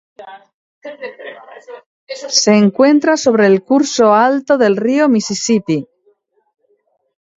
Se 2.43 2.55
encuentra 2.55 3.17
sobre 3.17 3.45
el 3.45 3.61
curso 3.63 4.13
alto 4.15 4.57
del 4.57 4.75
río 4.75 5.07
Misisipi. 5.09 5.87